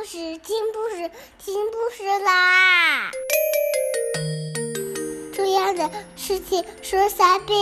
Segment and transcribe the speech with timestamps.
[0.00, 3.10] 故事，听故事，听故事啦！
[5.34, 7.58] 重要的事情说三遍，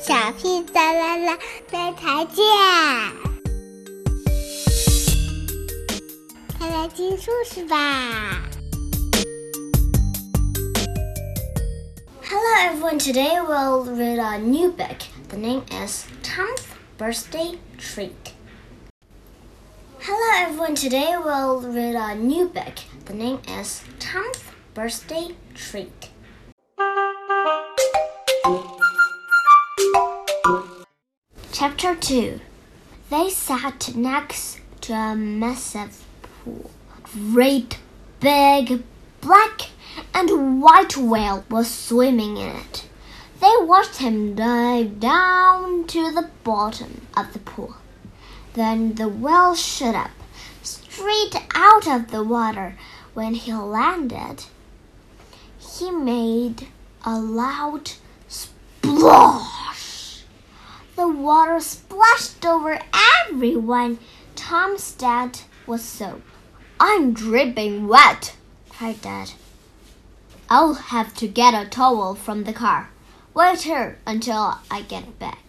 [0.00, 1.38] 小屁哒啦啦，
[1.70, 2.44] 明天见！
[6.58, 8.42] 快来听故事吧
[12.28, 15.06] ！Hello everyone, today we'll read a new book.
[15.28, 16.64] The name is Tom's
[16.98, 18.35] Birthday Treat.
[20.08, 22.74] Hello everyone, today we'll read a new book.
[23.06, 24.40] The name is Tom's
[24.72, 26.10] Birthday Treat.
[31.50, 32.40] Chapter 2
[33.10, 36.70] They sat next to a massive pool.
[37.02, 37.78] Great
[38.20, 38.84] big
[39.20, 39.70] black
[40.14, 42.88] and white whale was swimming in it.
[43.40, 47.74] They watched him dive down to the bottom of the pool.
[48.56, 50.10] Then the whale shot up,
[50.62, 52.78] straight out of the water.
[53.12, 54.44] When he landed,
[55.58, 56.68] he made
[57.04, 57.92] a loud
[58.28, 60.22] splash.
[60.96, 62.80] The water splashed over
[63.26, 63.98] everyone.
[64.34, 66.22] Tom's dad was soaked.
[66.80, 68.36] I'm dripping wet,
[68.70, 69.32] cried Dad.
[70.48, 72.88] I'll have to get a towel from the car.
[73.34, 75.45] Wait here until I get back.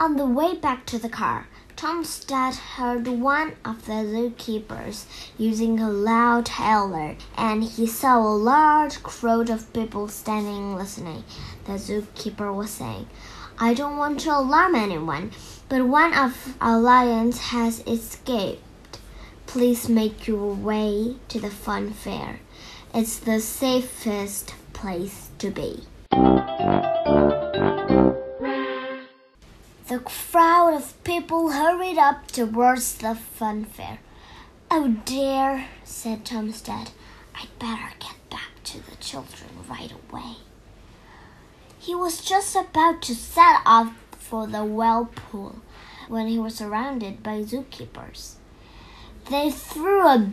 [0.00, 5.80] On the way back to the car, Tom's dad heard one of the zookeepers using
[5.80, 11.24] a loud howler, and he saw a large crowd of people standing listening.
[11.64, 13.08] The zookeeper was saying,
[13.58, 15.32] I don't want to alarm anyone,
[15.68, 19.00] but one of our lions has escaped.
[19.46, 22.38] Please make your way to the fun fair.
[22.94, 25.82] It's the safest place to be.
[29.88, 34.00] The crowd of people hurried up towards the fun fair.
[34.70, 36.90] Oh dear, said Tom's dad.
[37.34, 40.36] I'd better get back to the children right away.
[41.78, 45.56] He was just about to set off for the whale pool
[46.06, 48.34] when he was surrounded by zookeepers.
[49.30, 50.30] They threw a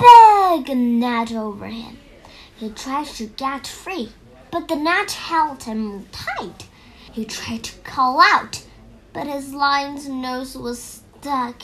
[0.00, 1.98] big net over him.
[2.56, 4.10] He tried to get free,
[4.50, 6.66] but the net held him tight.
[7.12, 8.64] He tried to call out
[9.12, 11.62] but his lion's nose was stuck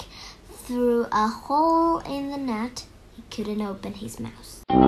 [0.53, 2.87] through a hole in the net.
[3.15, 4.65] He couldn't open his mouth.
[4.69, 4.83] Tom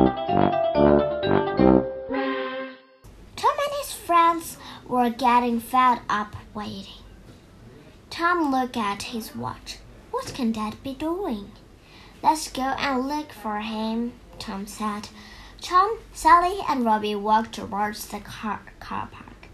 [3.65, 4.57] and his friends
[4.87, 7.03] were getting fed up waiting.
[8.11, 9.79] Tom looked at his watch.
[10.11, 11.53] What can Dad be doing?
[12.23, 15.09] Let's go and look for him, Tom said.
[15.61, 19.49] Tom, Sally, and Robbie walked towards the car, car park.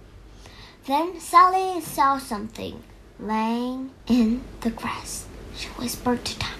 [0.86, 2.82] Then Sally saw something
[3.22, 5.26] laying in the grass.
[5.56, 6.58] She whispered to Tom,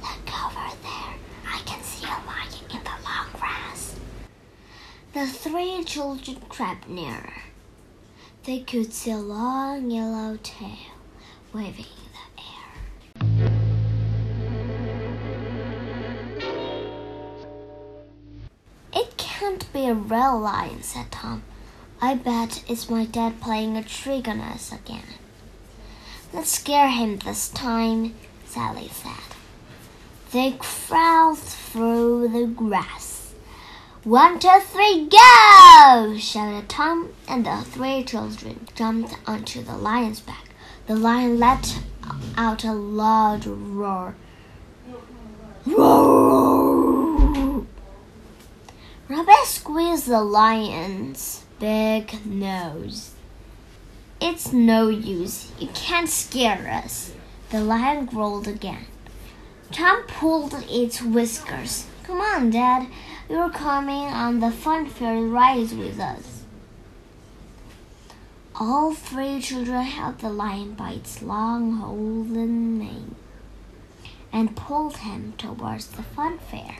[0.00, 1.14] Look over there.
[1.46, 3.96] I can see a lion in the long grass.
[5.12, 7.32] The three children crept nearer.
[8.44, 10.94] They could see a long yellow tail
[11.52, 13.50] waving in the air.
[18.94, 21.42] It can't be a real lion, said Tom.
[22.00, 25.02] I bet it's my dad playing a trick on us again.
[26.30, 29.12] Let's scare him this time, Sally said.
[30.30, 33.32] They crawled through the grass.
[34.04, 36.16] One, two, three, go!
[36.18, 40.50] shouted Tom, and the three children jumped onto the lion's back.
[40.86, 41.78] The lion let
[42.36, 44.14] out a loud roar.
[45.66, 47.64] Roar!
[49.08, 53.14] Robbie squeezed the lion's big nose.
[54.20, 55.52] It's no use.
[55.60, 57.12] You can't scare us.
[57.50, 58.86] The lion growled again.
[59.70, 61.86] Tom pulled its whiskers.
[62.02, 62.88] Come on, Dad.
[63.28, 66.42] You're coming on the fun fair ride with us.
[68.56, 73.14] All three children held the lion by its long golden mane
[74.32, 76.76] and pulled him towards the fun fair.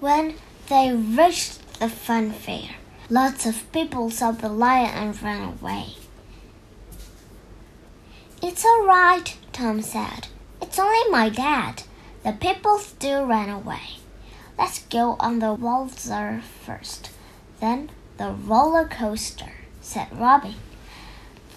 [0.00, 0.34] When
[0.68, 2.76] they reached the fun fair,
[3.08, 5.94] Lots of people saw the lion and ran away.
[8.42, 10.26] It's all right, Tom said.
[10.60, 11.84] It's only my dad.
[12.24, 14.00] The people still ran away.
[14.58, 17.10] Let's go on the waltzer first,
[17.60, 20.56] then the roller coaster, said Robbie.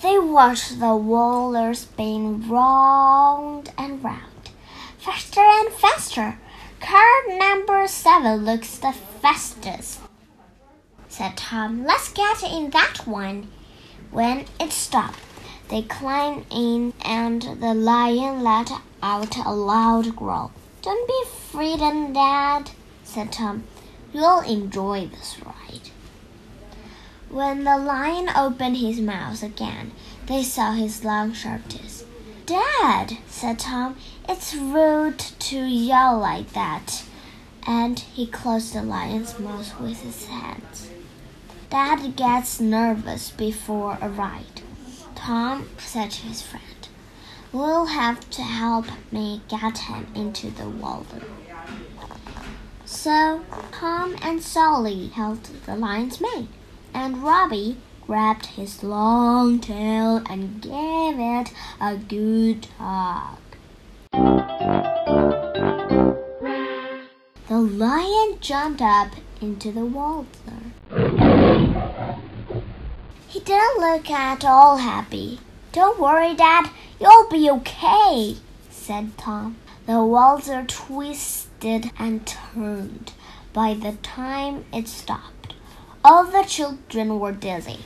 [0.04, 4.52] They watched the roller spin round and round,
[5.00, 6.38] faster and faster.
[6.80, 10.00] Car number seven looks the fastest
[11.10, 11.84] said Tom.
[11.86, 13.50] Let's get in that one.
[14.12, 15.20] When it stopped,
[15.70, 18.72] They climbed in, and the lion let
[19.04, 20.52] out a loud growl.
[20.82, 22.72] Don't be frightened, Dad,
[23.04, 23.66] said Tom.
[24.12, 25.92] You'll enjoy this ride.
[27.30, 29.92] When the lion opened his mouth again,
[30.26, 32.04] they saw his long, sharp teeth.
[32.48, 33.96] Dad, said Tom,
[34.28, 37.04] it's rude to yell like that.
[37.68, 40.90] And he closed the lion's mouth with his hands.
[41.70, 44.64] Dad gets nervous before a ride.
[45.14, 46.88] Tom said to his friend,
[47.52, 51.22] We'll have to help me get him into the waltzer.
[52.86, 56.50] So Tom and Sally held the lion's mane,
[56.92, 57.78] and Robbie
[58.08, 63.38] grabbed his long tail and gave it a good tug.
[67.48, 71.29] The lion jumped up into the waltzer.
[73.28, 75.40] He didn't look at all happy.
[75.72, 76.70] Don't worry, Dad,
[77.00, 78.38] you'll be okay,
[78.70, 79.58] said Tom.
[79.86, 83.14] The waltzer twisted and turned.
[83.54, 85.54] By the time it stopped,
[86.04, 87.80] all the children were dizzy.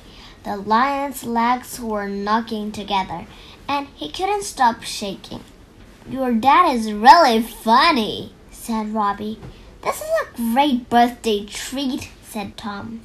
[0.44, 3.26] The lion's legs were knocking together,
[3.68, 5.44] and he couldn't stop shaking.
[6.10, 9.40] Your dad is really funny, said Robbie.
[9.82, 13.02] This is a great birthday treat, said Tom.